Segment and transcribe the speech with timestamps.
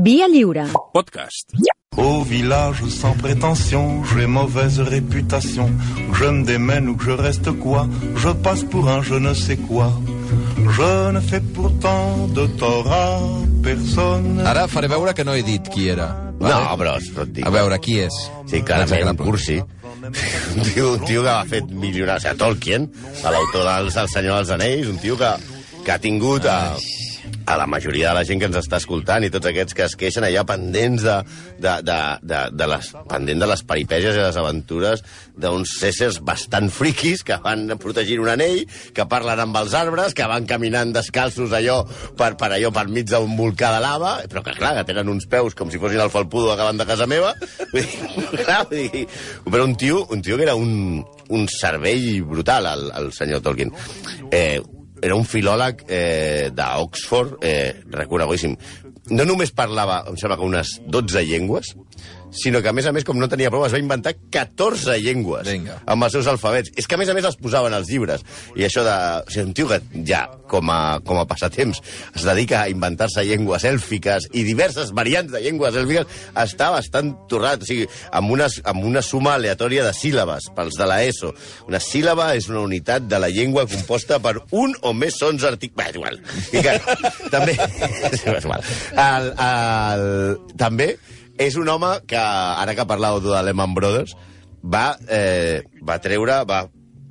[0.00, 0.62] Via lliure.
[0.92, 1.50] Podcast.
[1.96, 5.68] Au village sans prétention, j'ai mauvaise réputation.
[6.12, 9.56] Je me démène ou que je reste quoi, je passe pour un je ne sais
[9.56, 9.92] quoi.
[10.56, 13.18] Je ne fais pourtant de tort à
[13.64, 14.40] personne.
[14.46, 16.14] Ara faré veure que no he dit qui era.
[16.38, 16.94] No, però
[17.26, 17.44] dic.
[17.44, 18.14] A veure, qui és?
[18.46, 19.58] Sí, clarament, un cursi.
[20.54, 22.16] Un tio, un tio que ha fet millorar...
[22.16, 22.86] O sigui, Tolkien,
[23.24, 25.32] l'autor dels El Senyor dels Anells, un tio que,
[25.82, 26.76] que ha tingut a,
[27.48, 29.96] a la majoria de la gent que ens està escoltant i tots aquests que es
[29.98, 31.16] queixen allà pendents de,
[31.56, 35.02] de, de, de, de les, pendent de les peripècies i les aventures
[35.38, 40.28] d'uns éssers bastant friquis que van protegir un anell, que parlen amb els arbres, que
[40.28, 41.80] van caminant descalços allò
[42.18, 45.28] per, per allò per mig d'un volcà de lava, però que clar, que tenen uns
[45.30, 47.34] peus com si fossin el falpudo acabant de casa meva.
[47.72, 49.06] Vull dir,
[49.48, 53.72] però un tio, un tio que era un, un cervell brutal, el, el senyor Tolkien.
[54.30, 54.60] Eh,
[55.02, 58.56] era un filòleg eh, d'Oxford, eh, reconeguíssim.
[59.14, 61.72] No només parlava, em sembla que unes 12 llengües,
[62.30, 65.48] sinó que, a més a més, com no tenia prou, es va inventar 14 llengües
[65.48, 65.78] Vinga.
[65.88, 66.72] amb els seus alfabets.
[66.76, 68.24] És que, a més a més, els posaven als llibres.
[68.56, 68.96] I això de...
[69.28, 71.80] O sigui, un tio que ja, com a, com a passatemps,
[72.14, 77.64] es dedica a inventar-se llengües èlfiques i diverses variants de llengües èlfiques, està bastant torrat.
[77.64, 81.34] O sigui, amb una, amb una suma aleatòria de síl·labes, pels de la ESO.
[81.68, 85.76] Una síl·laba és una unitat de la llengua composta per un o més sons artic...
[85.78, 86.18] Bé, és igual.
[86.52, 86.74] I que,
[87.32, 87.54] també...
[88.12, 88.64] és igual.
[88.98, 90.04] El, el,
[90.58, 90.94] també
[91.38, 94.16] és un home que, ara que parlàveu de Lehman Brothers,
[94.62, 96.64] va, eh, va treure, va,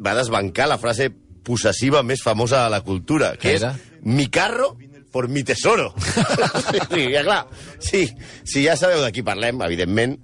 [0.03, 1.09] va desbancar la frase
[1.47, 3.73] possessiva més famosa de la cultura, que és era?
[4.03, 4.75] mi carro
[5.11, 5.94] por mi tesoro.
[6.92, 7.45] sí, ja, clar,
[7.80, 8.03] sí,
[8.44, 10.17] sí, ja sabeu de qui parlem, evidentment,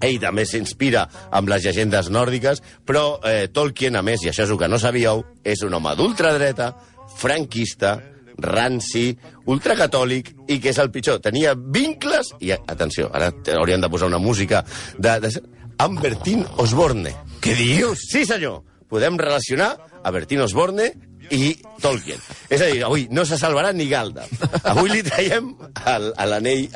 [0.00, 1.02] ell també s'inspira
[1.34, 4.78] amb les llegendes nòrdiques, però eh, Tolkien, a més, i això és el que no
[4.80, 6.70] sabíeu, és un home d'ultradreta,
[7.18, 7.98] franquista,
[8.42, 9.10] ranci,
[9.50, 11.20] ultracatòlic i que és el pitjor.
[11.24, 14.64] Tenia vincles, i atenció, ara hauríem de posar una música
[14.98, 15.32] de, de
[15.80, 17.14] amb Bertín Osborne.
[17.40, 18.04] Què dius?
[18.10, 18.60] Sí, senyor.
[18.90, 20.90] Podem relacionar a Bertín Osborne
[21.30, 22.20] i Tolkien.
[22.50, 24.26] És a dir, avui no se salvarà ni Galda.
[24.72, 25.54] Avui li traiem
[25.86, 26.66] l'anell...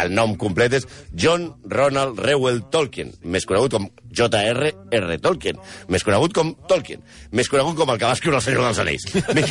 [0.00, 5.18] El nom complet és John Ronald Reuel Tolkien, més conegut com J.R.R.
[5.22, 5.60] Tolkien,
[5.92, 7.02] més conegut com Tolkien,
[7.36, 9.08] més conegut com el que va escriure el Senyor dels Anells.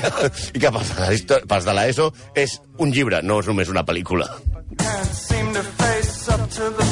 [0.56, 4.30] I que, pels de l'ESO és un llibre, no és només una pel·lícula.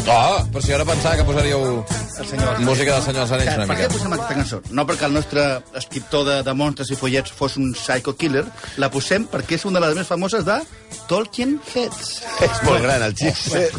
[0.08, 1.84] Oh, però si ara pensava que posaríeu
[2.64, 3.94] música del Senyor dels Anells una Per què mica.
[3.94, 4.60] posem aquesta cançó?
[4.72, 5.44] No perquè el nostre
[5.76, 8.46] escriptor de, de monstres i follets fos un psycho killer,
[8.80, 10.58] la posem perquè és una de les més famoses de
[11.12, 12.14] Tolkien Heads.
[12.48, 13.76] És molt gran el xip.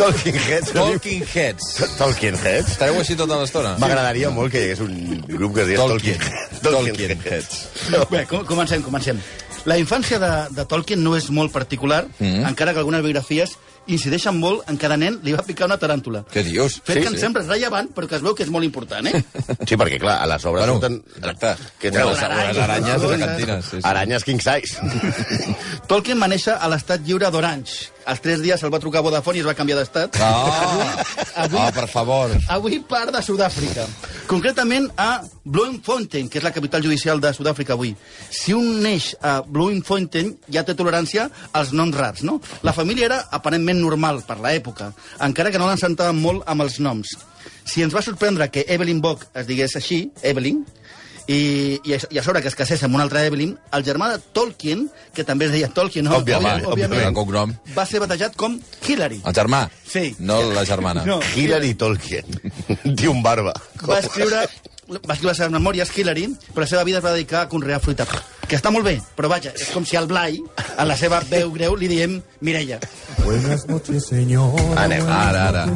[0.00, 0.74] Tolkien Heads.
[0.74, 1.70] Talking Heads.
[1.98, 2.74] Tolkien Heads.
[2.74, 3.76] Estareu així tota l'estona?
[3.78, 6.26] M'agradaria molt que hi hagués un grup que es digués Tolkien.
[6.58, 6.96] Tolkien.
[6.98, 7.62] Tolkien Heads.
[8.10, 9.22] Bé, com, comencem, comencem.
[9.68, 12.46] La infància de, de Tolkien no és molt particular, mm.
[12.50, 13.56] encara que algunes biografies
[13.88, 16.24] incideixen molt en cada nen li va picar una taràntula.
[16.32, 16.78] Què dius?
[16.84, 17.20] Fet Sí, que em sí.
[17.24, 19.22] sembla rellevant, però que es veu que és molt important, eh?
[19.68, 21.00] Sí, perquè, clar, a les obres Bueno, surten...
[21.16, 21.54] exacte.
[21.80, 22.18] Què Unes, treus?
[22.18, 23.64] unes aranyes gegantines.
[23.64, 23.84] Sí, sí.
[23.88, 24.78] Aranyes king size.
[25.90, 27.88] Tolkien va néixer a l'estat lliure d'Orange.
[28.08, 30.16] Als tres dies el va trucar Vodafone i es va canviar d'estat.
[30.24, 31.04] Ah,
[31.44, 32.32] Avui- ah, per favor.
[32.48, 33.84] Avui part de Sud-àfrica.
[34.28, 37.94] Concretament a Bloemfontein, que és la capital judicial de Sud-àfrica avui.
[38.28, 42.36] Si un neix a Bloemfontein, ja té tolerància als noms rars, no?
[42.60, 44.90] La família era aparentment normal per l'època,
[45.24, 47.14] encara que no l'ensentaven molt amb els noms.
[47.64, 50.60] Si ens va sorprendre que Evelyn Bock es digués així, Evelyn,
[51.28, 54.18] i, i, i a sobre que es casés amb un altre Evelyn, el germà de
[54.32, 56.16] Tolkien, que també es deia Tolkien, no?
[56.22, 57.12] Òbviament, òbviament.
[57.18, 57.52] Cognom.
[57.76, 58.56] va ser batejat com
[58.86, 59.20] Hillary.
[59.28, 59.66] El germà?
[59.88, 60.14] Sí.
[60.18, 61.04] No la germana.
[61.04, 61.20] No.
[61.36, 62.40] Hillary Tolkien.
[62.98, 63.52] Diu un barba.
[63.84, 64.46] va escriure,
[64.88, 67.80] va escriure les seves memòries, Hillary, però la seva vida es va dedicar a conrear
[67.80, 68.06] fruita.
[68.48, 70.38] Que està molt bé, però vaja, és com si al Blai,
[70.78, 72.78] en la seva veu greu, li diem Mireia.
[73.24, 74.62] Buenas noches, señora.
[74.86, 75.04] Anem.
[75.12, 75.66] Ara, ara.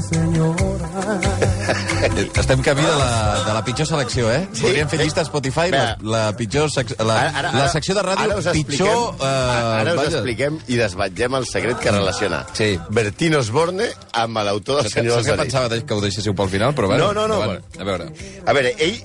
[2.40, 4.46] Estem camí de la, de la pitjor selecció, eh?
[4.52, 4.62] Sí.
[4.64, 7.16] Podríem fer llista a Spotify, la, la pitjor sec, la,
[7.54, 9.14] la secció de ràdio ara us expliquem- pitjor...
[9.20, 10.16] Eh, ara us vaja.
[10.16, 12.70] expliquem i desvetllem el secret que relaciona Sí.
[12.90, 15.52] Bertín Osborne amb l'autor del Saps que, Senyor saps dels que Anells.
[15.52, 17.12] pensava que ho deixéssiu pel final, però bueno.
[17.12, 17.64] No, no, no, endavant.
[17.78, 18.06] A veure,
[18.46, 19.01] A veure, ell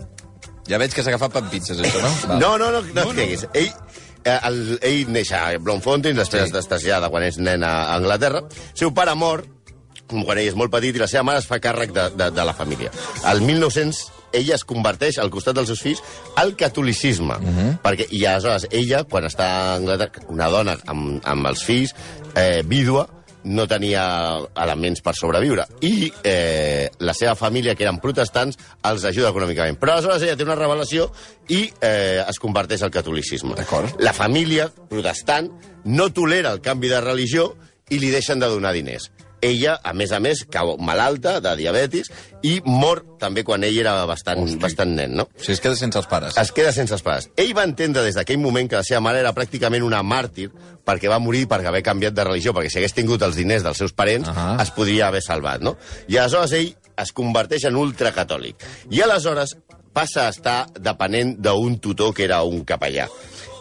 [0.67, 2.11] ja veig que s'ha agafat per pizzas, això, no?
[2.29, 2.39] Va.
[2.39, 3.45] No, no, no, no, et creguis.
[3.53, 3.69] Ell,
[4.23, 6.53] eh, el, ell neix a Bloemfontein, després Sí.
[6.55, 8.43] d'estasiada quan és nen a Anglaterra.
[8.73, 9.45] seu pare mor
[10.07, 12.43] quan ell és molt petit i la seva mare es fa càrrec de, de, de
[12.45, 12.91] la família.
[13.25, 16.01] Al 1900 ella es converteix al costat dels seus fills
[16.35, 17.35] al catolicisme.
[17.35, 17.81] Uh -huh.
[17.83, 21.95] perquè, I aleshores ella, quan està a Anglaterra, una dona amb, amb els fills,
[22.35, 23.07] eh, vídua,
[23.47, 24.03] no tenia
[24.55, 25.65] elements per sobreviure.
[25.81, 29.79] I eh, la seva família, que eren protestants, els ajuda econòmicament.
[29.79, 31.09] Però aleshores ella té una revelació
[31.53, 33.55] i eh, es converteix al catolicisme.
[34.03, 35.49] La família protestant
[35.87, 37.51] no tolera el canvi de religió
[37.89, 39.11] i li deixen de donar diners.
[39.41, 42.09] Ella, a més a més, cau malalta de diabetis
[42.47, 45.27] i mor també quan ell era bastant, bastant nen, no?
[45.29, 46.37] O sigui, es queda sense els pares.
[46.41, 47.29] Es queda sense els pares.
[47.37, 50.49] Ell va entendre des d'aquell moment que la seva mare era pràcticament una màrtir
[50.87, 53.77] perquè va morir per haver canviat de religió, perquè si hagués tingut els diners dels
[53.77, 54.57] seus parents Ahà.
[54.63, 55.77] es podria haver salvat, no?
[56.07, 58.63] I aleshores ell es converteix en ultracatòlic.
[58.89, 59.57] I aleshores
[59.93, 63.07] passa a estar depenent d'un tutor que era un capellà,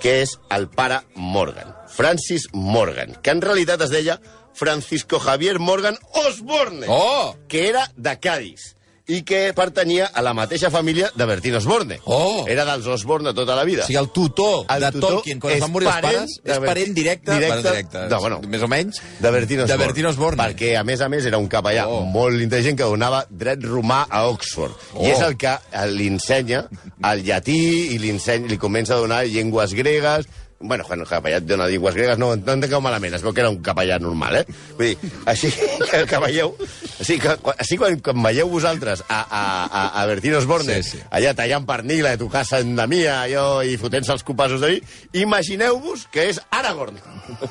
[0.02, 4.18] que és el pare Morgan, Francis Morgan, que en realitat es deia
[4.56, 7.36] Francisco Javier Morgan Osborne, Oh!
[7.48, 8.72] que era de Cádiz
[9.08, 12.00] i que pertanyia a la mateixa família de Bertín Osborne.
[12.10, 12.42] Oh!
[12.50, 13.84] Era dels Osborne tota la vida.
[13.84, 16.58] O sigui, el tutor El de tutor Tolkien, quan es van morir els pares, és
[16.64, 17.30] parent directe...
[17.36, 18.98] directe- bueno, directe de- bueno, més o menys...
[19.20, 19.76] de Bertín Osborne.
[19.78, 20.42] De Bertín Osborne.
[20.42, 22.00] Perquè, a més a més, era un capellà Oh.
[22.02, 24.74] molt intel·ligent que donava dret romà a Oxford.
[24.96, 25.06] Oh.
[25.06, 26.64] I és el que eh, li ensenya
[27.12, 27.60] el llatí
[27.94, 30.26] i li, ensenya, li comença a donar llengües gregues,
[30.58, 33.42] Bueno, quan el capellà et dona llengües gregues, no, no entengueu malament, es veu que
[33.42, 34.44] era un capellà normal, eh?
[34.78, 35.50] Vull dir, així
[35.90, 36.54] que, que veieu...
[36.96, 41.02] Així que, així quan, quan veieu vosaltres a, a, a, a Bertín Osborne, Sí, sí.
[41.12, 44.72] allà tallant pernil a tu casa en la mia, allò, i fotent-se els copassos de
[44.72, 44.80] vi,
[45.20, 46.96] imagineu-vos que és Aragorn.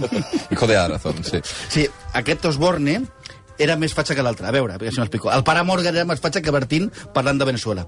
[0.51, 1.43] Hijo de Arazón, sí.
[1.69, 1.85] Sí,
[2.17, 3.03] aquest Osborne
[3.61, 4.49] era més fatxa que l'altre.
[4.49, 5.29] A veure, si m'explico.
[5.31, 7.85] El pare Morgan era més fatxa que Bertín parlant de Venezuela.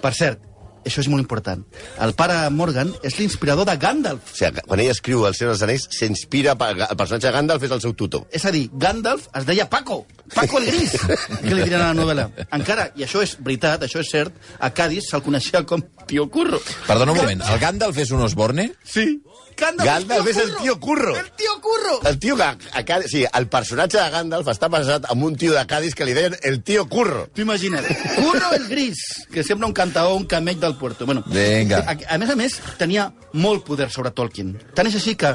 [0.00, 0.46] Per cert,
[0.84, 1.62] això és molt important.
[2.00, 4.32] El pare Morgan és l'inspirador de Gandalf.
[4.32, 6.54] O sigui, quan ell escriu El Senyor dels Anells, s'inspira...
[6.60, 8.26] per- El personatge de Gandalf és el seu tutor.
[8.32, 10.96] És a dir, Gandalf es deia Paco, Paco el Gris,
[11.42, 12.28] que li diran a la novel·la.
[12.56, 16.60] Encara, i això és veritat, això és cert, a Cádiz se'l coneixia com Tio Curro.
[16.86, 18.70] Perdona un moment, el Gandalf és un Osborne?
[18.84, 19.20] Sí.
[19.60, 21.14] Gandalf, Gandalf és el tio Curro.
[21.16, 22.00] El Tio Curro.
[22.08, 22.48] El tio que...
[22.72, 26.08] A Cádiz, sí, el personatge de Gandalf està basat en un tio de Cádiz que
[26.08, 27.26] li deien el tio Curro.
[27.34, 27.86] Tu imagina't.
[28.16, 31.06] Curro el Gris, que sembla un cantaó, un camell del puerto.
[31.06, 31.84] Bueno, Vinga.
[31.86, 34.56] A, a més a més, tenia molt poder sobre Tolkien.
[34.74, 35.34] Tant és així que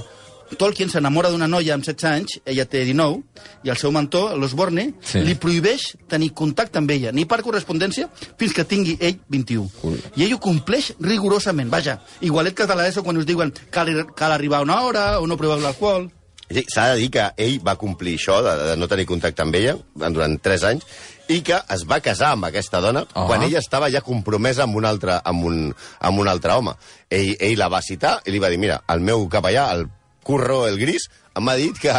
[0.58, 3.24] Tolkien s'enamora d'una noia amb 16 anys, ella té 19,
[3.66, 5.20] i el seu mentor, l'Osborne, Sí.
[5.26, 9.70] li prohibeix tenir contacte amb ella, ni per correspondència, fins que tingui ell 21.
[9.84, 9.98] Ui.
[10.16, 11.70] I ell ho compleix rigorosament.
[11.72, 15.26] Vaja, igualet que de l'ESO quan us diuen cal, cal arribar a una hora o
[15.28, 16.12] no proveu l'alcohol.
[16.70, 19.76] S'ha de dir que ell va complir això, de, de no tenir contacte amb ella,
[19.96, 20.84] durant 3 anys,
[21.28, 23.26] i que es va casar amb aquesta dona Ah.
[23.26, 26.76] quan ella estava ja compromesa amb un altre, amb un, amb un altre home.
[27.10, 29.88] Ell, ell la va citar i li va dir, mira, el meu capellà, el
[30.26, 31.08] curro, el gris,
[31.38, 31.94] m'ha dit que,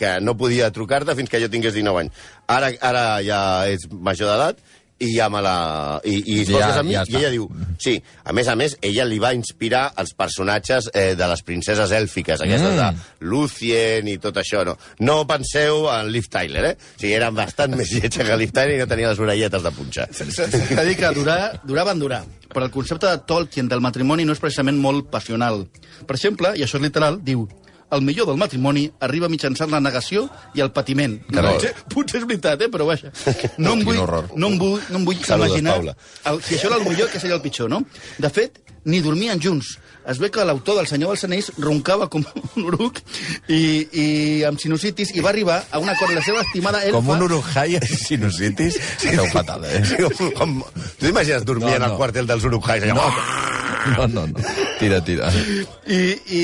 [0.00, 2.24] que no podia trucar-te fins que jo tingués 19 anys.
[2.50, 4.62] Ara, ara ja ets major d'edat
[5.04, 6.00] i ja me la...
[6.04, 7.46] I, i es Ja- ja, amb mi, ja i ella diu...
[7.80, 11.92] Sí, a més a més, ella li va inspirar els personatges eh, de les princeses
[11.92, 12.78] èlfiques, aquestes Mm.
[12.80, 14.76] de Lucien i tot això, no?
[15.04, 16.76] No penseu en Liv Tyler, eh?
[16.78, 19.72] O sigui, eren bastant més lletja que Liv Tyler i no tenia les orelletes de
[19.74, 20.06] punxa.
[20.14, 22.22] S'ha dir que durar, durar van durar.
[22.54, 25.64] Però el concepte de Tolkien del matrimoni no és precisament molt passional.
[26.06, 27.48] Per exemple, i això és literal, diu
[27.92, 31.18] el millor del matrimoni arriba mitjançant la negació i el patiment.
[31.30, 31.54] Carai.
[31.58, 32.70] Potser, potser és veritat, eh?
[32.72, 33.12] però vaja.
[33.58, 34.00] No em vull,
[34.36, 37.20] no em vull, no em vull Saludos, imaginar el, si això era el millor, que
[37.20, 37.84] seria el pitjor, no?
[38.18, 39.78] De fet, ni dormien junts.
[40.06, 42.24] Es ve que l'autor del Senyor dels Anells roncava com
[42.56, 42.98] un uruc
[43.48, 44.06] i, i
[44.44, 46.98] amb sinusitis i va arribar a un acord amb la seva estimada elfa...
[46.98, 48.76] Com un urujai amb sinusitis.
[48.98, 49.80] Esteu fatal, eh?
[50.36, 50.58] Com,
[50.98, 51.92] tu t'imagines dormint No, no, no.
[51.94, 52.84] al quartel dels Uruk-hais?
[52.92, 53.63] No, Allò...
[53.92, 54.44] no, no, no.
[54.78, 55.30] Tira, tira.
[55.86, 56.42] I, i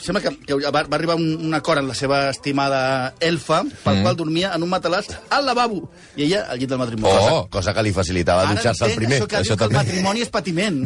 [0.00, 3.98] sembla que, que va, va arribar un, un acord amb la seva estimada elfa, pel
[3.98, 4.04] mm.
[4.06, 5.82] qual dormia en un matalàs al lavabo,
[6.16, 7.12] i ella al llit del matrimoni.
[7.12, 7.46] Oh.
[7.46, 9.20] Cosa, cosa que li facilitava dutxar-se el primer.
[9.20, 10.82] Això que Això diu que el matrimoni és patiment.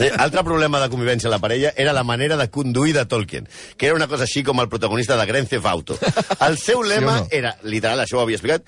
[0.00, 3.48] Eh, Altre problema de convivència a la parella era la manera de conduir de Tolkien,
[3.76, 5.98] que era una cosa així com el protagonista de Grand Theft Auto.
[6.46, 7.28] El seu lema no?
[7.30, 8.66] era, literal, això ho havia explicat,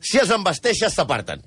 [0.00, 1.42] si els embasteixes, s'aparten.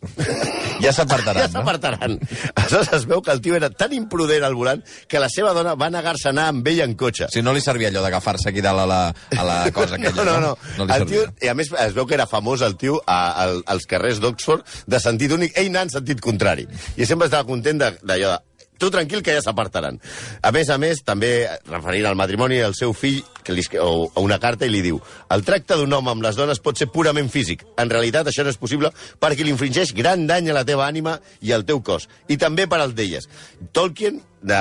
[0.83, 2.17] Ja s'apartaran, Ja s'apartaran.
[2.55, 5.75] Aleshores es veu que el tio era tan imprudent al volant que la seva dona
[5.79, 7.27] va negar-se a anar amb ell en cotxe.
[7.33, 9.01] Si no li servia allò d'agafar-se aquí dalt a la,
[9.37, 10.57] a la cosa aquella, No, no, no.
[10.77, 11.25] no li el tio.
[11.41, 14.65] I a més es veu que era famós el tio a, a, als carrers d'Oxford
[14.87, 16.67] de sentit únic, ell anant en sentit contrari.
[16.97, 18.41] I sempre estava content de- d'allò de,
[18.83, 19.99] tu tranquil que ja s'apartaran.
[20.43, 21.31] A més a més, també
[21.69, 24.83] referint al matrimoni, el seu fill, que li, escri- o, o una carta, i li
[24.85, 24.99] diu
[25.33, 27.63] el tracte d'un home amb les dones pot ser purament físic.
[27.79, 31.17] En realitat, això no és possible perquè li infringeix gran dany a la teva ànima
[31.41, 33.27] i al teu cos, i també per al d'elles.
[33.73, 34.59] Tolkien, de...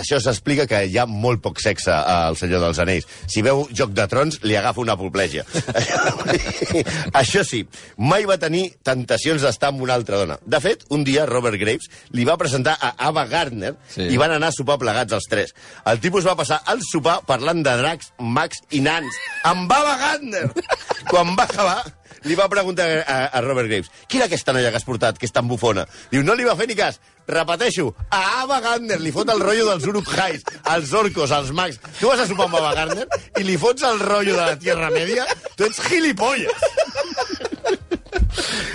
[0.00, 3.08] això s'explica que hi ha molt poc sexe al Senyor dels Anells.
[3.26, 5.44] Si veu Joc de Trons, li agafa una apoplègia.
[7.20, 7.64] això sí,
[7.98, 10.38] mai va tenir tentacions d'estar amb una altra dona.
[10.46, 14.06] De fet, un dia Robert Graves li va presentar a Ava Gardner Sí.
[14.12, 15.54] i van anar a sopar plegats els tres.
[15.88, 20.44] El tipus va passar el sopar parlant de dracs, mags i nans amb Ava Gardner.
[21.10, 21.80] Quan va acabar,
[22.24, 25.28] li va preguntar a, a Robert Graves qui era aquesta noia que has portat, que
[25.28, 25.86] és tan bufona?
[26.10, 27.00] Diu, no li va fer ni cas.
[27.28, 31.76] Repeteixo, a Ava Gardner li fot el rotllo dels Uruk Hais, els orcos, els mags.
[31.98, 33.04] Tu vas a sopar amb Ava Gardner
[33.36, 35.26] i li fots el rotllo de la Tierra Media?
[35.56, 36.64] Tu ets gilipolles.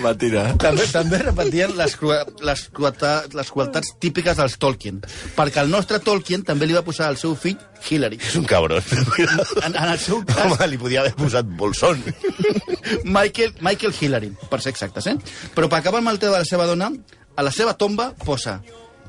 [0.03, 0.45] Va tirar.
[0.61, 4.99] També, també repetien les, crua, les, cruata, les crueltats típiques dels Tolkien,
[5.37, 7.57] perquè el nostre Tolkien també li va posar al seu fill
[7.89, 8.19] Hillary.
[8.23, 8.83] És un cabron.
[9.63, 12.01] En, en el seu cas, Home, li podia haver posat Bolsón.
[13.03, 15.17] Michael, Michael Hillary, per ser exactes, eh?
[15.55, 16.91] Però per acabar amb el tema de la seva dona,
[17.35, 18.59] a la seva tomba posa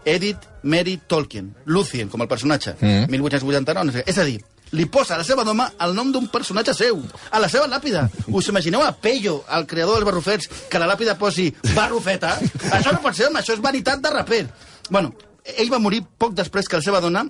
[0.05, 3.11] Edith Mary Tolkien, Lucien, com el personatge, mm.
[3.13, 4.13] 1889, no sé, què.
[4.13, 4.39] és a dir,
[4.75, 7.01] li posa a la seva doma el nom d'un personatge seu,
[7.31, 8.07] a la seva làpida.
[8.29, 12.37] Us imagineu a Pello, el creador dels barrufets, que a la làpida posi barrufeta?
[12.73, 14.45] Això no pot ser, home, això és vanitat de raper.
[14.91, 15.15] Bueno,
[15.57, 17.25] ell va morir poc després que la seva dona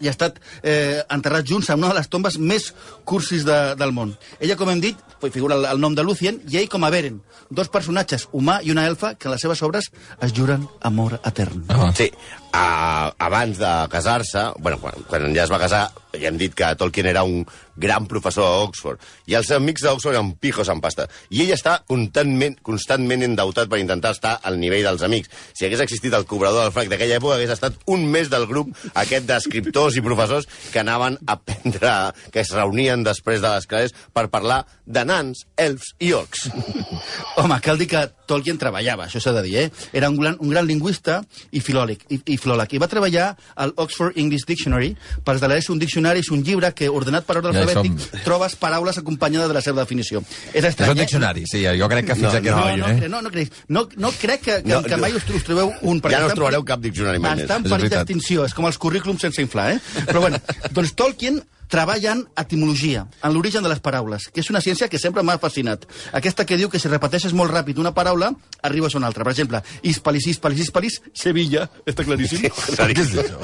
[0.00, 2.70] i ha estat eh, enterrat junts en una de les tombes més
[3.04, 4.14] cursis de, del món.
[4.40, 4.98] Ella, com hem dit,
[5.28, 8.72] figura el, el nom de Lucien, i ell com a Beren, dos personatges, humà i
[8.72, 9.90] una elfa, que en les seves obres
[10.24, 11.66] es juren amor etern.
[11.68, 11.90] Ah.
[11.96, 12.08] Sí,
[12.52, 15.88] a, abans de casar-se, bueno, quan, quan ja es va casar,
[16.18, 17.44] ja hem dit que Tolkien era un
[17.80, 21.06] gran professor a Oxford, i els amics d'Oxford eren pijos en pasta.
[21.32, 25.30] I ell està constantment, constantment endeutat per intentar estar al nivell dels amics.
[25.56, 28.74] Si hagués existit el cobrador del frac d'aquella època, hagués estat un mes del grup
[29.00, 31.94] aquest d'escriptors i professors que anaven a prendre,
[32.30, 36.48] que es reunien després de les classes per parlar de nans, elfs i orcs.
[37.40, 39.70] Home, cal dir que Tolkien treballava, això s'ha de dir, eh?
[39.96, 42.74] Era un gran, un gran lingüista i filòleg, i, i filòleg.
[42.76, 43.26] I va treballar
[43.60, 44.94] al Oxford English Dictionary.
[45.24, 48.24] Per esdeler-se un diccionari és un llibre que, ordenat per ordre Ja alfabètic, som.
[48.24, 50.24] trobes paraules acompanyades de la seva definició.
[50.52, 51.04] És És estrany, un eh?
[51.06, 53.08] diccionari, sí, jo crec que fins No, aquí No, no, no, eh?
[53.08, 56.00] no, no, crec, no, no crec que, que, No, que mai us, us trobeu un...
[56.10, 57.44] Ja no us trobareu cap diccionari mai més.
[57.46, 59.80] Està en És perill d'extinció, és com els currículums sense inflar, eh?
[60.06, 60.40] Però bueno,
[60.72, 64.98] doncs Tolkien treballa en etimologia, en l'origen de les paraules, que és una ciència que
[64.98, 65.86] sempre m'ha fascinat.
[66.16, 68.32] Aquesta que diu que si repeteixes molt ràpid una paraula,
[68.66, 69.24] arribes a una altra.
[69.24, 72.48] Per exemple, hispalis, hispalis, hispalis, Sevilla, està claríssim.
[72.50, 73.38] Què és això?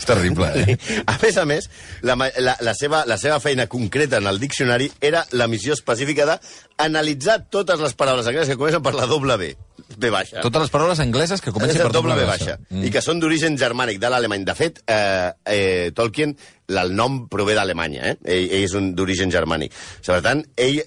[0.00, 0.76] És terrible, eh?
[1.06, 1.70] A més a més,
[2.02, 6.26] la, la, la, seva, la seva feina concreta en el diccionari era la missió específica
[6.26, 9.54] d'analitzar totes les paraules angleses que comencen per la doble B.
[10.00, 10.40] B baixa.
[10.44, 12.58] Totes les paraules angleses que comencen per doble B baixa.
[12.68, 12.86] Mm.
[12.88, 14.44] I que són d'origen germànic, de l'alemany.
[14.48, 16.36] De fet, eh, eh, Tolkien,
[16.70, 18.16] el nom prové d'Alemanya, eh?
[18.24, 19.74] Ell, ell és d'origen germànic.
[20.06, 20.80] Per tant, ell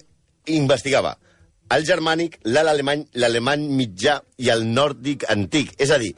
[0.54, 1.16] investigava
[1.74, 5.72] el germànic, l'alemany, l'alemany mitjà i el nòrdic antic.
[5.80, 6.12] És a dir,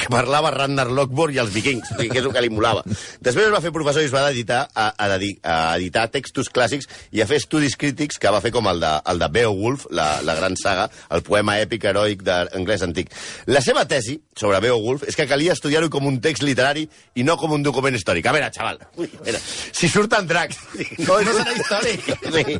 [0.00, 2.84] que parlava Ragnar Lockborg i els vikings, que és el que li molava.
[3.24, 6.88] Després es va fer professor i es va dedicar a, a, a editar textos clàssics
[7.14, 10.08] i a fer estudis crítics que va fer com el de, el de Beowulf, la,
[10.26, 13.12] la gran saga, el poema èpic heroic d'anglès antic.
[13.50, 17.36] La seva tesi sobre Beowulf és que calia estudiar-ho com un text literari i no
[17.40, 18.26] com un document històric.
[18.26, 20.60] A veure, xaval, ui, a veure, si surten dracs...
[21.04, 22.06] No, no serà històric.
[22.34, 22.56] Sí,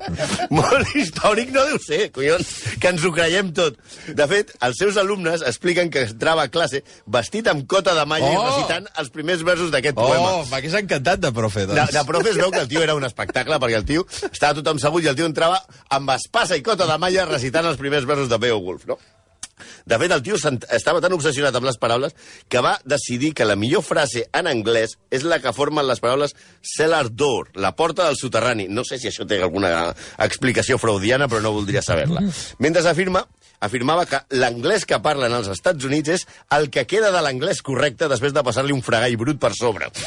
[0.54, 3.78] molt històric no deu ser, collons, que ens ho creiem tot.
[4.16, 8.30] De fet, els seus alumnes expliquen que entrava a classe vestit amb cota de malla
[8.32, 8.44] i Oh!
[8.49, 10.30] recitant els primers versos d'aquest poema.
[10.40, 11.92] Oh, m'hagués encantat de profe, De, doncs.
[11.92, 14.78] de profe es veu que el tio era un espectacle, perquè el tio estava tothom
[14.78, 18.28] sabut i el tio entrava amb espasa i cota de malla recitant els primers versos
[18.28, 18.99] de Beowulf, no?
[19.87, 22.14] De fet, el tio estava tan obsessionat amb les paraules
[22.50, 26.34] que va decidir que la millor frase en anglès és la que formen les paraules
[26.75, 28.66] cellar door, la porta del soterrani.
[28.68, 32.25] No sé si això té alguna explicació freudiana, però no voldria saber-la.
[32.58, 33.23] Mentre afirma
[33.64, 38.09] afirmava que l'anglès que parlen als Estats Units és el que queda de l'anglès correcte
[38.11, 39.90] després de passar-li un fregall brut per sobre.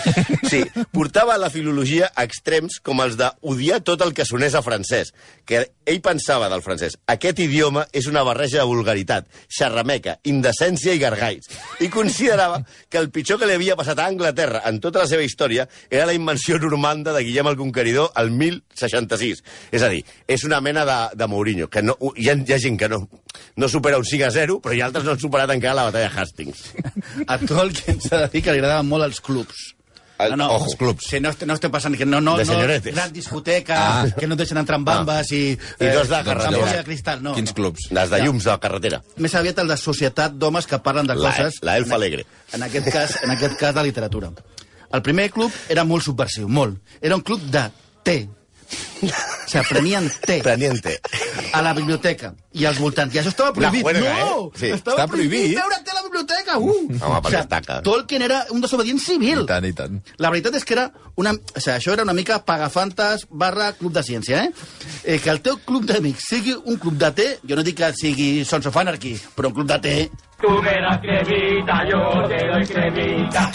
[0.48, 0.62] Sí,
[0.96, 5.12] portava la filologia a extrems com els de odiar tot el que sonés a francès,
[5.44, 6.96] que ell pensava del francès.
[7.12, 11.50] Aquest idioma és una barreja de vulgaritat, xerrameca, indecència i gargalls.
[11.84, 15.26] I considerava que el pitjor que li havia passat a Anglaterra en tota la seva
[15.28, 19.44] història era la invenció normanda de Guillem el Conqueridor al 1066.
[19.72, 22.62] És a dir, és una mena de, de Mourinho, que no, hi, ha, hi ha
[22.62, 23.04] gent que no,
[23.58, 25.88] no supera un 5 a 0, però hi ha altres no han superat encara la
[25.90, 26.62] batalla de Hastings.
[27.28, 29.74] A Tolkien s'ha de dir que li agradaven molt els clubs.
[30.18, 30.66] El- no, no, ojo.
[30.66, 31.06] els clubs.
[31.12, 32.56] Sí, no, no estem passant que no, no, De no
[32.90, 34.06] gran discoteca, Ah.
[34.18, 35.42] que no et deixen entrar amb bambes i...
[35.54, 36.72] I dos de carretera.
[36.80, 37.36] de cristal, no.
[37.36, 37.56] Quins no.
[37.60, 37.92] clubs?
[37.94, 39.02] Les de llums de la carretera.
[39.22, 41.60] Més aviat el de societat d'homes que parlen de La- coses...
[41.62, 42.26] la elfa alegre.
[42.58, 44.32] En aquest cas, en aquest cas de literatura.
[44.94, 46.80] El primer club era molt subversiu, molt.
[47.02, 47.68] Era un club de
[48.04, 48.18] té.
[48.68, 49.08] O
[49.48, 50.98] sigui, prenien té Preniente.
[51.54, 53.14] a la biblioteca i als voltants.
[53.16, 53.84] I això estava prohibit.
[53.86, 54.48] juerga, no!
[54.48, 54.60] eh?
[54.60, 54.72] Sí.
[54.76, 55.54] Estava Està prohibit.
[55.56, 56.58] beure té a la biblioteca.
[56.58, 56.74] Uh!
[56.98, 57.80] Home, perquè es taca.
[57.86, 59.44] Tolkien era un desobedient civil.
[59.46, 60.00] I tant, i tant.
[60.18, 61.32] La veritat és que era una...
[61.38, 64.52] O sigui, això era una mica pagafantes barra club de ciència, eh?
[65.04, 65.20] eh?
[65.24, 68.32] Que el teu club d'amics sigui un club de té, jo no dic que sigui
[68.46, 69.98] Sons of Anarchy, però un club de té
[70.38, 71.00] Tú me das
[71.64, 73.52] cremita, yo te doy cremita.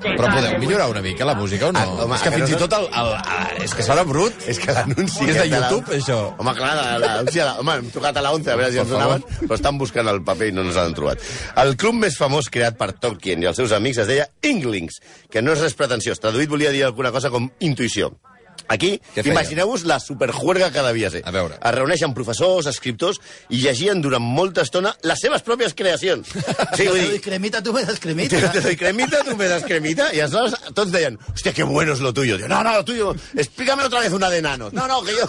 [0.00, 1.78] Però podeu millorar una mica la música o no?
[1.78, 4.04] Ah, home, és que que fins no- i tot el, el, el, és que sona
[4.04, 4.32] brut.
[4.48, 5.28] És que l'anunci...
[5.28, 6.18] És de YouTube, això.
[6.38, 8.78] Home, clar, la, la, la, la, home, hem trucat a la 11 a veure si
[8.82, 11.22] ens donaven, però estan buscant el paper i no ens l'han trobat.
[11.64, 15.42] El club més famós creat per Tolkien i els seus amics es deia Inglings, que
[15.42, 16.20] no és res pretensiós.
[16.22, 18.12] Traduït volia dir alguna cosa com intuïció.
[18.68, 21.22] Aquí, imagineu-vos la superjuerga que devia ser.
[21.26, 21.56] A veure.
[21.60, 26.28] Es reuneixen professors, escriptors, i llegien durant molta estona les seves pròpies creacions.
[26.76, 28.38] Sí, vull te doy dir, cremita, tú me das cremita.
[28.52, 30.14] Te doy cremita, tú me das cremita.
[30.14, 32.36] Y aleshores tots deien, hostia, qué bueno es lo tuyo.
[32.36, 34.72] Digo, no, no, lo tuyo, explícame otra vez una de enanos.
[34.72, 35.28] No, no, que yo,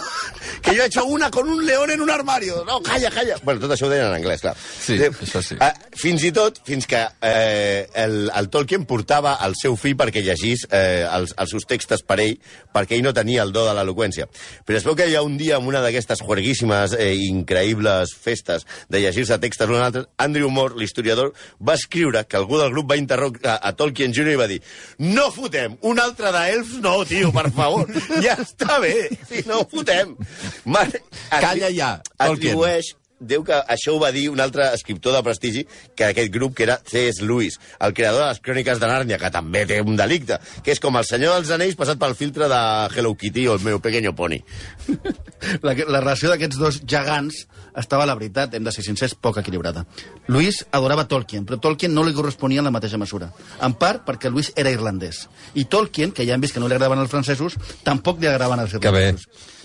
[0.62, 2.64] que yo he hecho una con un león en un armario.
[2.64, 3.36] No, calla, calla.
[3.42, 4.54] Bueno, tot això ho deien en anglès, clar.
[4.56, 5.56] Sí, Eh, això sí.
[5.60, 10.22] eh, fins i tot, fins que eh, el, el Tolkien portava el seu fill perquè
[10.22, 12.36] llegís eh, els, els seus textos per ell,
[12.72, 14.28] perquè ell no tenia el do de l'eloqüència.
[14.66, 18.66] Però es veu que hi ha un dia, en una d'aquestes juerguíssimes, eh, increïbles festes
[18.88, 22.98] de llegir-se textos un altre, Andrew Moore, l'historiador, va escriure que algú del grup va
[23.00, 24.34] interrogar a, a Tolkien Jr.
[24.34, 24.60] i va dir
[24.98, 27.90] no fotem, un altre d'elfs no, tio, per favor,
[28.24, 30.16] ja està bé, sí, no fotem.
[30.64, 30.92] Man,
[31.30, 32.52] Calla ja, Tolkien.
[32.52, 35.64] Atribueix Déu que això ho va dir un altre escriptor de prestigi
[35.96, 37.22] que aquest grup, que era C.S.
[37.24, 40.82] Lewis, el creador de les cròniques de Nàrnia, que també té un delicte, que és
[40.82, 42.60] com el senyor dels anells passat pel filtre de
[42.96, 44.42] Hello Kitty o el meu pequeño pony.
[45.62, 47.40] La, la relació d'aquests dos gegants
[47.78, 49.84] estava, la veritat, hem de ser sincers, poc equilibrada.
[50.30, 53.32] Luis adorava Tolkien, però Tolkien no li corresponia en la mateixa mesura.
[53.64, 55.24] En part perquè Luis era irlandès.
[55.58, 58.62] I Tolkien, que ja hem vist que no li agradaven els francesos, tampoc li agradaven
[58.64, 59.06] els Que bé.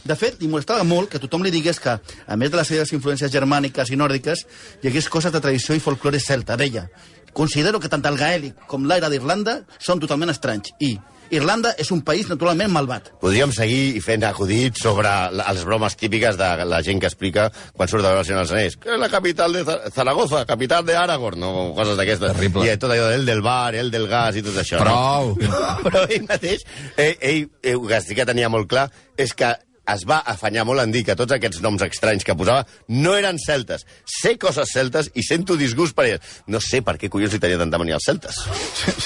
[0.05, 2.93] De fet, li molestava molt que tothom li digués que, a més de les seves
[2.93, 4.45] influències germàniques i nòrdiques,
[4.83, 6.55] hi hagués coses de tradició i folklore celta.
[6.57, 6.87] Deia,
[7.33, 10.71] considero que tant el gaèlic com l'aire d'Irlanda són totalment estranys.
[10.79, 10.95] I
[11.35, 13.09] Irlanda és un país naturalment malvat.
[13.19, 17.99] Podríem seguir fent acudits sobre les bromes típiques de la gent que explica quan surt
[18.05, 18.77] de veure el Senyor dels Anells.
[18.79, 21.51] Que és la capital de Za- Zaragoza, capital de Aragorn, no?
[21.75, 22.31] Coses d'aquestes.
[22.31, 22.63] Terrible.
[22.71, 24.79] I tot allò del del bar, el del gas i tot això.
[24.79, 25.35] Prou.
[25.35, 25.61] No?
[25.89, 26.63] Però ell mateix,
[26.95, 28.87] ell, ell, ell, que sí que tenia molt clar,
[29.19, 29.51] és que
[29.93, 33.37] es va afanyar molt en dir que tots aquests noms estranys que posava no eren
[33.39, 33.85] celtes.
[34.05, 36.21] Sé coses celtes i sento disgust per elles.
[36.47, 38.41] No sé per què collons li tenia tanta mania als celtes.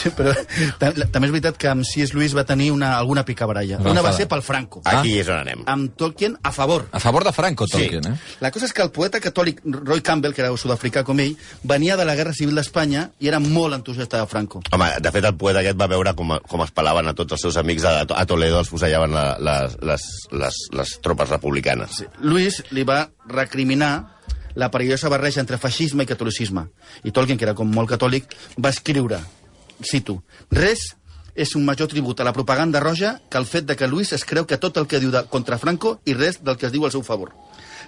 [0.01, 0.33] Sí, però
[0.79, 2.15] ta- la- també és veritat que amb C.S.
[2.15, 3.77] Lewis va tenir una, alguna picabaralla.
[3.81, 4.81] Va Una va ser pel Franco.
[4.85, 5.63] Aquí és on anem.
[5.69, 6.87] Amb Tolkien a favor.
[6.91, 7.77] A favor de Franco, Sí.
[7.77, 8.17] Tolkien, eh?
[8.41, 11.95] La cosa és que el poeta catòlic Roy Campbell, que era sud-africà com ell, venia
[11.97, 14.61] de la Guerra Civil d'Espanya i era molt entusiasta de Franco.
[14.71, 17.41] Home, de fet, el poeta aquest va veure com, com es pelaven a tots els
[17.45, 22.01] seus amics a, a Toledo, els fusellaven la, les, les, les, les tropes republicanes.
[22.01, 22.07] Sí.
[22.21, 24.21] Luis li va recriminar
[24.55, 26.67] la perillosa barreja entre feixisme i catolicisme.
[27.03, 29.21] I Tolkien, que era com molt catòlic, va escriure,
[29.83, 30.91] cito, res
[31.35, 34.25] és un major tribut a la propaganda roja que el fet de que Luis es
[34.27, 36.85] creu que tot el que diu de, contra Franco i res del que es diu
[36.85, 37.31] al seu favor.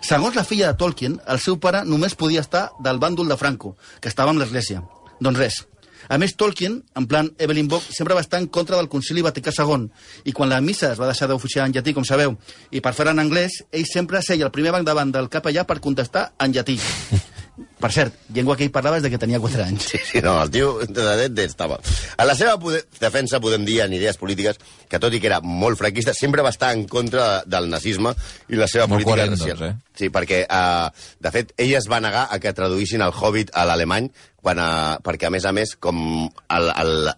[0.04, 3.76] Segons la filla de Tolkien, el seu pare només podia estar del bàndol de Franco,
[4.00, 4.84] que estava amb l'Església.
[5.19, 5.62] Doncs res.
[6.09, 9.53] A més, Tolkien, en plan Evelyn Bock, sempre va estar en contra del Concili Vaticà
[9.55, 9.87] II.
[10.25, 12.35] I quan la missa es va deixar d'oficiar en llatí, com sabeu,
[12.71, 15.79] i per fer en anglès, ell sempre seia al primer banc davant del capellà per
[15.79, 16.79] contestar en llatí.
[17.53, 19.83] Per cert, llengua que ell parlava és de que tenia 4 anys.
[19.91, 21.75] Sí, sí, no, el tio de net estava.
[22.17, 24.57] A la seva poder, defensa podem dir en idees polítiques
[24.89, 28.15] que tot i que era molt franquista, sempre va estar en contra del nazisme
[28.49, 29.59] i la seva Molt política coherent, racial.
[29.59, 29.97] doncs, eh?
[29.99, 30.89] Sí, perquè, uh,
[31.21, 34.09] de fet, ell es va negar a que traduïssin el Hobbit a l'alemany
[34.43, 36.27] quan, uh, perquè, a més a més, com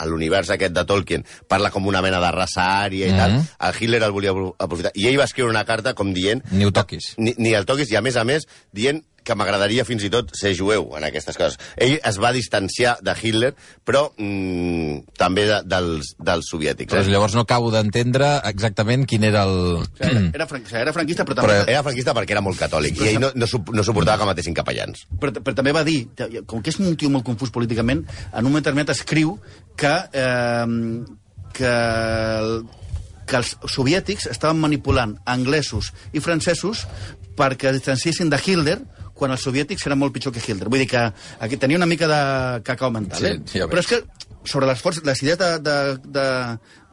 [0.06, 3.18] l'univers aquest de Tolkien parla com una mena de raça ària i Mhm.
[3.18, 3.32] tal,
[3.70, 4.92] el Hitler el volia aprofitar.
[4.94, 7.14] I ell va escriure una carta com dient Ni ho toquis.
[7.18, 10.30] ni, ni el toquis, i a més a més dient que m'agradaria fins i tot
[10.38, 11.58] ser jueu en aquestes coses.
[11.82, 13.52] Ell es va distanciar de Hitler,
[13.84, 16.94] però mm, també de, dels, dels soviètics.
[16.94, 17.10] Però Eh?
[17.12, 19.82] llavors no acabo d'entendre exactament quin era el...
[19.82, 20.48] O sigui, era,
[20.84, 21.50] era franquista, però també...
[21.58, 24.54] Però- Era franquista perquè era molt catòlic, i ell no, no, no suportava que matessin
[24.54, 25.08] capellans.
[25.20, 26.04] però, però també va dir,
[26.46, 29.40] com que és un tio molt confús políticament, en un moment determinat escriu
[29.76, 31.06] que, eh,
[31.58, 31.74] que,
[33.26, 36.86] que els soviètics estaven manipulant anglesos i francesos
[37.36, 38.78] perquè es distanciessin de Hitler
[39.16, 40.68] quan els soviètics eren molt pitjor que Hitler.
[40.70, 41.02] Vull dir que
[41.40, 42.20] aquí tenia una mica de
[42.68, 43.42] cacao mental, Sí, eh?
[43.48, 44.02] sí, ja Però és que
[44.46, 46.26] sobre les, forces, les idees de, de, de,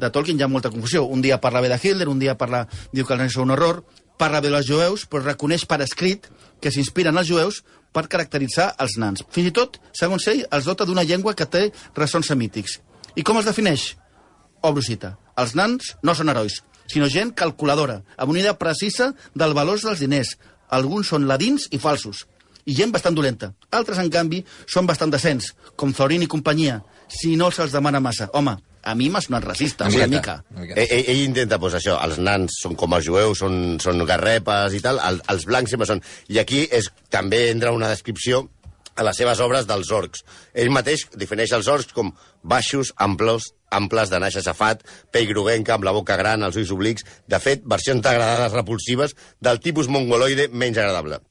[0.01, 1.03] de Tolkien hi ha molta confusió.
[1.05, 3.57] Un dia parla bé de Hitler, un dia parla, diu que els nens són un
[3.57, 3.83] horror,
[4.17, 6.31] parla bé dels jueus, però reconeix per escrit
[6.63, 9.25] que s'inspiren els jueus per caracteritzar els nans.
[9.35, 11.67] Fins i tot, segons ell, els dota d'una llengua que té
[11.99, 12.79] ressons semítics.
[13.19, 13.97] I com els defineix?
[14.63, 15.17] Obro cita.
[15.37, 20.01] Els nans no són herois, sinó gent calculadora, amb una idea precisa del valor dels
[20.01, 20.37] diners.
[20.73, 22.25] Alguns són ladins i falsos,
[22.65, 23.53] i gent bastant dolenta.
[23.75, 26.81] Altres, en canvi, són bastant decents, com Florin i companyia,
[27.11, 28.29] si no se'ls demana massa.
[28.39, 30.39] Home, a mi m'ha sonat racista, una mica.
[30.55, 34.03] Una Ell, ell, ell intenta, doncs, això, els nans són com els jueus, són, són
[34.09, 36.03] garrepes i tal, el, els blancs sempre són...
[36.33, 38.47] I aquí és, també entra una descripció
[38.95, 40.25] a les seves obres dels orcs.
[40.55, 45.89] Ell mateix defineix els orcs com baixos, amples, amples de naix aixafat, pell groguenca, amb
[45.89, 47.07] la boca gran, els ulls oblics...
[47.33, 51.23] De fet, versions degradades repulsives del tipus mongoloide menys agradable.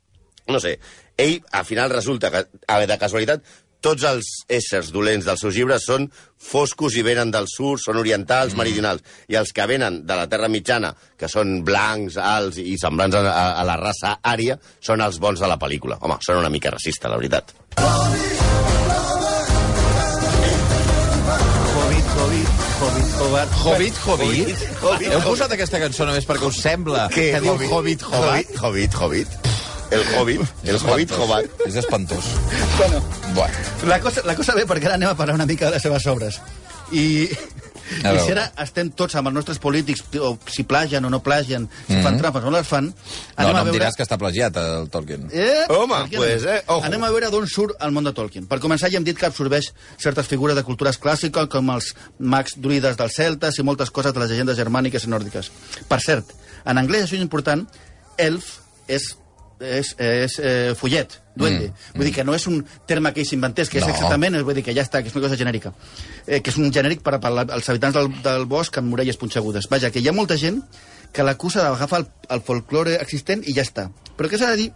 [0.50, 0.80] No sé,
[1.21, 2.45] ell, al final, resulta que,
[2.89, 3.43] de casualitat,
[3.82, 6.08] tots els éssers dolents dels seus llibres són
[6.41, 8.62] foscos i venen del sud, són orientals, mm.
[8.62, 9.04] meridionals.
[9.30, 13.26] I els que venen de la Terra Mitjana, que són blancs, alts i semblants a,
[13.28, 16.00] a, a la raça ària, són els bons de la pel·lícula.
[16.02, 17.56] Home, són una mica racista, la veritat.
[21.72, 22.50] Hobbit, Hobbit,
[22.82, 23.56] Hobbit, Hobart...
[23.63, 24.67] Hobbit, Hobbit?
[25.12, 28.06] Heu posat aquesta cançó només perquè us sembla que diu Hobbit, Hobbit?
[28.12, 29.51] Hobbit, Hobbit, Hobbit.
[29.92, 31.52] El Hobbit, el Hobbit Hobbit.
[31.68, 32.26] És espantós.
[32.78, 33.02] Bueno,
[33.36, 33.54] Bueno.
[33.88, 36.06] la cosa, la cosa ve perquè ara anem a parlar una mica de les seves
[36.08, 36.40] obres.
[36.92, 37.30] I,
[38.04, 41.20] A i si ara estem tots amb els nostres polítics, o si plagien o no
[41.24, 42.94] plagien, si fan trampes o no les fan, No,
[43.36, 43.78] anem no a em veure...
[43.80, 45.28] diràs que està plagiat, el Tolkien.
[45.32, 46.52] Eh, Home, què pues, no?
[46.52, 46.86] eh, ojo.
[46.88, 48.48] Anem a veure d'on surt el món de Tolkien.
[48.48, 52.56] Per començar, ja hem dit que absorbeix certes figures de cultures clàssiques, com els mags
[52.56, 55.52] druides dels celtes i moltes coses de les llegendes germàniques i nòrdiques.
[55.88, 56.32] Per cert,
[56.66, 57.68] en anglès això és important,
[58.18, 59.16] elf és
[59.62, 61.69] és, és eh, follet, duende.
[61.69, 63.93] Mm, vull dir que no és un terme que ell s'inventés, que és No.
[63.93, 65.74] exactament, vull dir que ja està, que és una cosa genèrica.
[66.28, 69.69] Eh, que és un genèric per, per als habitants del, del bosc amb orelles punxegudes.
[69.69, 70.62] Vaja, que hi ha molta gent
[71.12, 73.89] que l'acusa d'agafar el, el folklore existent i ja està.
[74.17, 74.71] Però què s'ha de dir?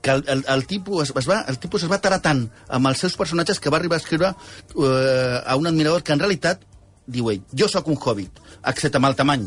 [0.00, 2.86] que el, el, el, tipus es, es va, el tipus es va tarar tant amb
[2.86, 6.62] els seus personatges que va arribar a escriure eh, a un admirador que en realitat
[7.08, 9.46] diu ell, jo sóc un hobbit, excepte amb el tamany.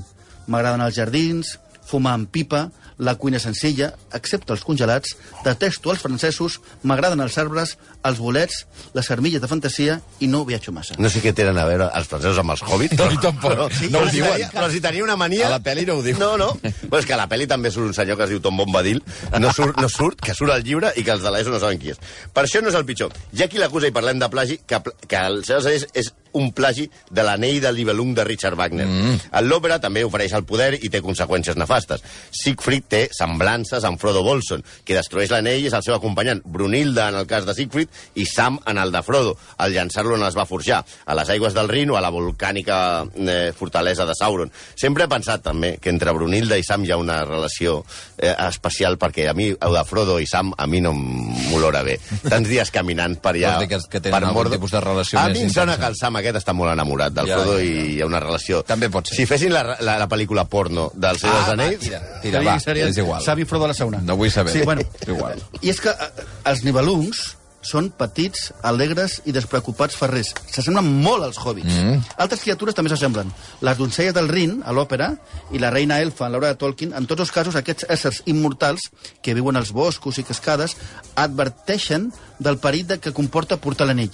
[0.52, 1.54] M'agraden els jardins,
[1.92, 2.70] fumar amb pipa,
[3.02, 7.74] la cuina senzilla, excepte els congelats, detesto els francesos, m'agraden els arbres,
[8.06, 8.60] els bolets,
[8.94, 10.96] les armilles de fantasia i no viatjo massa.
[11.02, 12.96] No sé què tenen a veure els francesos amb els hobbits.
[13.00, 13.58] No, tampoc.
[13.58, 14.32] No ho però si diuen.
[14.38, 15.48] tenia- Però si tenia una mania...
[15.50, 16.20] A la pel·li no ho diu.
[16.22, 16.52] No, no.
[16.62, 19.02] Però és que a la pel·li també surt un senyor que es diu Tom Bombadil.
[19.42, 21.82] No surt, no surt, que surt al llibre i que els de l'ESO no saben
[21.82, 22.00] qui és.
[22.32, 23.12] Per això no és el pitjor.
[23.42, 24.78] Ha qui l'acusa, i parlem de plagi, que,
[25.10, 28.86] que el Seus és, és un plagi de l'anell de Nibelung de Richard Wagner.
[28.88, 29.18] Mm.
[29.48, 32.04] L'òpera també ofereix el poder i té conseqüències nefastes.
[32.32, 36.42] Siegfried té semblances amb Frodo Bolson, que destrueix l'anell és el seu acompanyant.
[36.46, 40.24] Brunilda, en el cas de Siegfried, i Sam en el de Frodo, al llançar-lo on
[40.28, 44.16] es va forjar, a les aigües del Rin o a la volcànica eh, fortalesa de
[44.18, 44.52] Sauron.
[44.76, 47.82] Sempre he pensat també que entre Brunilda i Sam hi ha una relació
[48.18, 51.98] eh, especial, perquè a mi, el de Frodo i Sam, a mi no m'olora bé.
[52.28, 53.56] Tants dies caminant per allà...
[53.58, 54.54] Vols dir que- que tenen per algun Mordor.
[54.58, 57.16] tipus de relació a més mi em sona que el Sam aquest està molt enamorat
[57.18, 57.68] del Ja, Frodo ja, ja.
[57.68, 58.62] i hi ha una relació...
[58.68, 59.20] També pot ser.
[59.20, 61.84] Si fessin la, la, la pel·lícula porno del Senyor dels va, Anells...
[61.84, 62.58] tira, tira, va,
[62.88, 63.22] és igual.
[63.26, 64.02] Savi Frodo a la sauna.
[64.06, 64.56] No vull saber.
[64.56, 65.42] Sí, bueno, igual.
[65.62, 67.30] I és que eh, els nivelungs
[67.62, 70.34] són petits, alegres i despreocupats ferrers.
[70.50, 71.70] S'assemblen molt als hobbits.
[71.70, 72.02] Mm.
[72.24, 73.30] Altres criatures també s'assemblen.
[73.62, 75.12] Les doncelles del Rin, a l'òpera,
[75.54, 78.90] i la reina elfa, en l'obra de Tolkien, en tots els casos, aquests éssers immortals
[79.22, 80.76] que viuen als boscos i cascades
[81.16, 84.14] adverteixen del perill que comporta portar l'anell.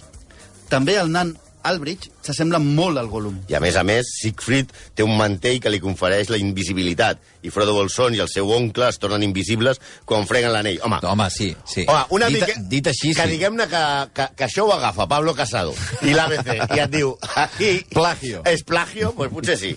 [0.68, 1.38] També el nan
[1.68, 3.38] Albridge s'assembla molt al Gollum.
[3.52, 7.52] I a més a més, Siegfried té un mantell que li confereix la invisibilitat i
[7.54, 10.80] Frodo Bolson i el seu oncle es tornen invisibles quan freguen l'anell.
[10.84, 11.86] Home, No, home, sí, sí.
[11.88, 12.60] Home, una dit, mica...
[12.72, 13.36] dit així, que sí.
[13.36, 13.84] diguem-ne que,
[14.18, 17.72] que, que això ho agafa Pablo Casado i l'ABC i et diu aquí...
[17.94, 18.44] Plagio.
[18.50, 19.14] És plagio?
[19.14, 19.74] Doncs pues potser sí.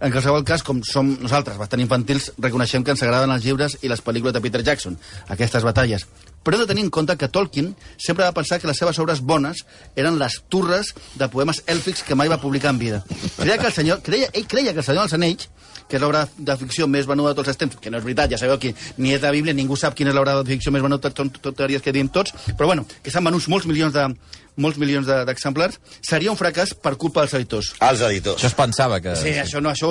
[0.00, 3.88] En qualsevol cas, com som nosaltres bastant infantils, reconeixem que ens agraden els llibres i
[3.88, 4.98] les pel·lícules de Peter Jackson,
[5.32, 6.04] aquestes batalles.
[6.46, 9.18] Però hem de tenir en compte que Tolkien sempre va pensar que les seves obres
[9.18, 9.64] bones
[9.98, 13.00] eren les turres de poemes èlfics que mai va publicar en vida.
[13.34, 15.48] Creia que el senyor, creia, ell creia que el Senyor dels Anells,
[15.88, 18.30] que és l'obra de ficció més venuda de tots els temps, que no és veritat,
[18.30, 20.82] ja sabeu que ni és de Bíblia, ningú sap quina és l'obra de ficció més
[20.82, 24.08] venuda, són tot teories que diem tots, però bueno, que s'han venut molts milions de
[24.56, 27.74] molts milions de- d'exemplars, seria un fracàs per culpa dels editors.
[27.78, 28.38] Els editors.
[28.40, 29.12] Això es pensava que...
[29.20, 29.90] Sí, això no, això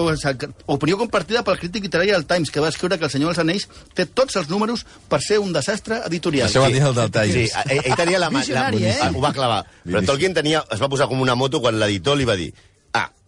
[0.65, 3.67] opinió compartida pel crític literari del Times, que va escriure que el Senyor dels Anells
[3.93, 6.49] té tots els números per ser un desastre editorial.
[6.49, 7.53] Això va dir el del Sí, Times.
[7.69, 8.29] ell, ell tenia la...
[8.33, 9.11] Visionari, la, eh?
[9.13, 9.61] Ho va clavar.
[9.85, 12.74] Però Tolkien tenia, es va posar com una moto quan l'editor li va dir ah,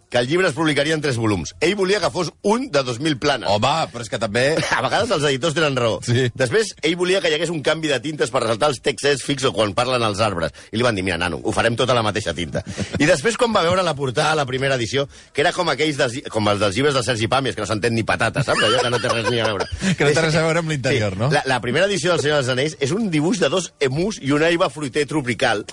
[0.09, 1.53] que el llibre es publicaria en tres volums.
[1.59, 3.49] Ell volia que fos un de 2.000 planes.
[3.51, 4.45] Home, però és que també...
[4.77, 5.99] A vegades els editors tenen raó.
[6.05, 6.27] Sí.
[6.37, 9.53] Després, ell volia que hi hagués un canvi de tintes per ressaltar els texts fixos
[9.55, 10.55] quan parlen els arbres.
[10.71, 12.63] I li van dir, mira, nano, ho farem tota la mateixa tinta.
[13.03, 15.99] I després, quan va veure la portada a la primera edició, que era com aquells
[15.99, 18.63] dels, com els dels llibres del Sergi Pàmies, que no s'entén ni patata, saps?
[18.63, 19.67] Allò que no té res ni a veure.
[19.97, 21.29] Que no té res a veure amb l'interior, no?
[21.33, 24.33] La, la primera edició del Senyor dels Anells és un dibuix de dos emus i
[24.35, 25.63] una eiva fruiter tropical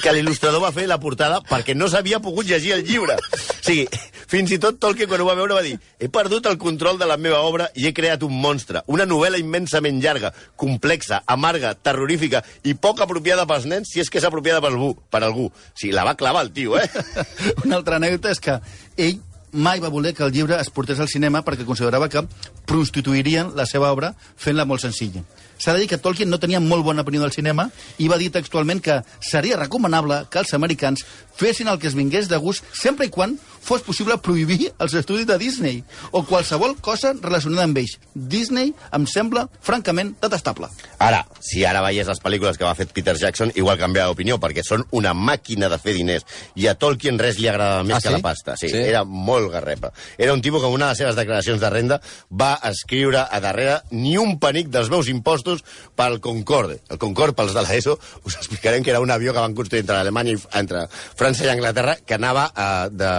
[0.00, 3.16] que l'il·lustrador va fer la portada perquè no s'havia pogut llegir el llibre.
[3.16, 3.83] O sigui,
[4.32, 7.08] fins i tot Tolkien, quan ho va veure, va dir he perdut el control de
[7.08, 8.82] la meva obra i he creat un monstre.
[8.92, 14.20] Una novel·la immensament llarga, complexa, amarga, terrorífica i poc apropiada pels nens, si és que
[14.20, 14.94] és apropiada per algú.
[15.10, 15.50] Per algú.
[15.50, 16.88] O sigui, la va clavar el tio, eh?
[17.64, 18.58] Una altra anècdota és que
[18.96, 19.22] ell
[19.54, 22.24] mai va voler que el llibre es portés al cinema perquè considerava que
[22.66, 25.22] prostituirien la seva obra fent-la molt senzilla.
[25.64, 28.28] S'ha de dir que Tolkien no tenia molt bona opinió del cinema i va dir
[28.34, 33.06] textualment que seria recomanable que els americans fessin el que es vingués de gust sempre
[33.08, 35.78] i quan fos possible prohibir els estudis de Disney
[36.12, 37.96] o qualsevol cosa relacionada amb ells.
[38.14, 40.68] Disney em sembla francament detestable.
[41.02, 44.62] Ara, si ara veies les pel·lícules que va fer Peter Jackson, igual canvia d'opinió, perquè
[44.62, 46.26] són una màquina de fer diners.
[46.60, 48.14] I a Tolkien res li agradava més Ah, que sí?
[48.14, 48.56] la pasta.
[48.60, 48.74] Sí, Sí?
[48.76, 49.92] sí, era molt garrepa.
[50.18, 52.00] Era un tipus que en una de les seves declaracions de renda
[52.30, 55.53] va escriure a darrere ni un penic dels meus impostos
[55.94, 56.80] pel Concorde.
[56.88, 60.00] El Concorde, pels de l'ESO, us explicarem que era un avió que van construir entre
[60.00, 63.12] Alemanya i entre França i Anglaterra que anava uh, de,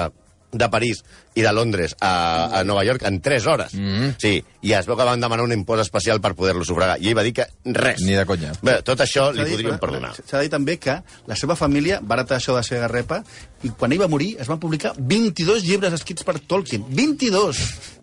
[0.52, 1.04] de París
[1.36, 3.74] i de Londres a, a Nova York en 3 hores.
[3.74, 3.86] Mm.
[3.86, 4.16] -hmm.
[4.18, 6.98] Sí, i es veu que van demanar un impost especial per poder-lo sufragar.
[7.02, 8.02] I ell va dir que res.
[8.02, 8.54] Ni de conya.
[8.62, 10.16] Bé, tot això li podríem perdonar.
[10.16, 13.24] S'ha de dir també que la seva família va heretar això de ser garrepa
[13.64, 16.86] i quan ell va morir es van publicar 22 llibres escrits per Tolkien.
[16.90, 17.58] 22!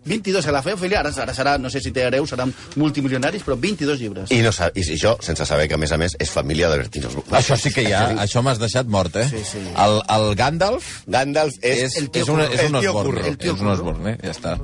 [0.05, 0.47] 22.
[0.47, 3.55] A la seva família, ara, ara serà, no sé si té hereus, seran multimilionaris, però
[3.59, 4.31] 22 llibres.
[4.31, 6.81] I, no, i si això, sense saber que, a més a més, és família de
[6.81, 7.15] Bertinos.
[7.31, 9.27] Això sí que ja, això m'has deixat mort, eh?
[9.29, 9.63] Sí, sí.
[9.85, 11.83] El, el Gandalf Gandalf és...
[11.87, 12.79] és, el tio és, una, és un
[13.23, 13.33] El.
[13.33, 13.71] El tio és un.
[13.73, 14.17] Osborne, eh?
[14.23, 14.57] Ja està.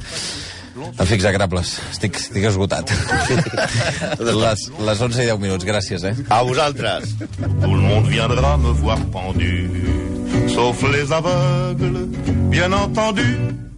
[0.80, 1.74] En fi, exagrables.
[1.91, 2.91] Estic, estic esgotat.
[4.43, 6.13] les, les 11 i 10 minuts, gràcies, eh?
[6.32, 7.15] A vosaltres.
[7.39, 9.56] Tout le monde viendra me voir pendu,
[10.54, 12.08] sauf les aveugles,
[12.54, 13.68] bien entendu.